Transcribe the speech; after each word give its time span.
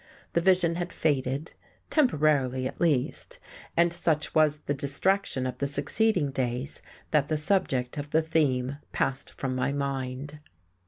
The 0.33 0.41
vision 0.41 0.77
had 0.77 0.91
faded, 0.91 1.53
temporarily, 1.91 2.65
at 2.67 2.81
least; 2.81 3.37
and 3.77 3.93
such 3.93 4.33
was 4.33 4.57
the 4.61 4.73
distraction 4.73 5.45
of 5.45 5.59
the 5.59 5.67
succeeding 5.67 6.31
days 6.31 6.81
that 7.11 7.27
the 7.27 7.37
subject 7.37 7.99
of 7.99 8.09
the 8.09 8.23
theme 8.23 8.79
passed 8.93 9.31
from 9.31 9.55
my 9.55 9.71
mind.... 9.71 10.39